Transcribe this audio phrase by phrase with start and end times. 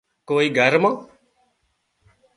[0.29, 0.95] ڪوئي گھر مان